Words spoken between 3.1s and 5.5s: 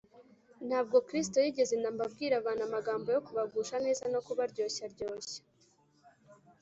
yo kubagusha neza no kubaryoshyaryoshya